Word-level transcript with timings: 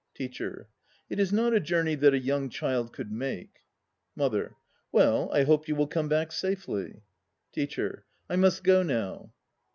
TEACHER. 0.15 0.67
It 1.11 1.19
is 1.19 1.31
not 1.31 1.53
a 1.53 1.59
journey 1.59 1.93
that 1.93 2.11
a 2.11 2.17
young 2.19 2.49
child 2.49 2.91
could 2.91 3.11
make. 3.11 3.59
MOTHER. 4.15 4.55
Well, 4.91 5.29
I 5.31 5.43
hope 5.43 5.67
you 5.67 5.75
will 5.75 5.85
come 5.85 6.07
back 6.09 6.31
safely. 6.31 7.03
TEACHER. 7.51 8.07
I 8.27 8.35
must 8.35 8.63
go 8.63 8.81
now. 8.81 9.31